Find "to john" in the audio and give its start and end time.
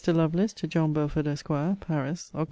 0.53-0.93